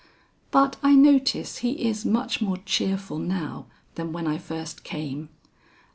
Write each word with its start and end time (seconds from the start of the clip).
But 0.49 0.77
I 0.81 0.95
notice 0.95 1.59
he 1.59 1.87
is 1.87 2.07
much 2.07 2.41
more 2.41 2.57
cheerful 2.65 3.19
now 3.19 3.67
than 3.93 4.11
when 4.11 4.25
I 4.25 4.39
first 4.39 4.83
came. 4.83 5.29